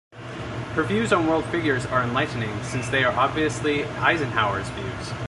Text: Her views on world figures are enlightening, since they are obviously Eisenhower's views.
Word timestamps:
Her 0.73 0.81
views 0.81 1.13
on 1.13 1.27
world 1.27 1.45
figures 1.45 1.85
are 1.85 2.01
enlightening, 2.01 2.63
since 2.63 2.89
they 2.89 3.03
are 3.03 3.13
obviously 3.13 3.83
Eisenhower's 3.83 4.67
views. 4.69 5.13